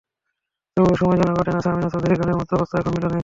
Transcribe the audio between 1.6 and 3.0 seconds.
সামিনা চৌধুরীর গানের মতো অবস্থা এখন